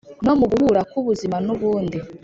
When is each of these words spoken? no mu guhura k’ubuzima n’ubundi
no 0.25 0.33
mu 0.39 0.45
guhura 0.51 0.81
k’ubuzima 0.91 1.37
n’ubundi 1.45 1.97